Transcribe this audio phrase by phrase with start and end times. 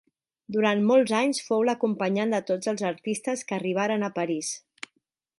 [0.53, 4.49] Durant molts anys fou l'acompanyant de tots els artistes que arribaren a París.